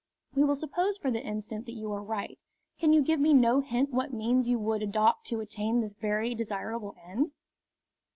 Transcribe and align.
"We 0.33 0.43
will 0.43 0.55
suppose 0.55 0.97
for 0.97 1.11
the 1.11 1.23
instant 1.23 1.67
that 1.67 1.75
you 1.75 1.91
are 1.91 2.01
right. 2.01 2.41
Can 2.79 2.91
you 2.91 3.03
give 3.03 3.19
me 3.19 3.35
no 3.35 3.59
hint 3.59 3.91
what 3.93 4.11
means 4.11 4.47
you 4.49 4.57
would 4.57 4.81
adopt 4.81 5.27
to 5.27 5.41
attain 5.41 5.79
this 5.79 5.93
very 5.93 6.33
desirable 6.33 6.95
end?" 7.05 7.33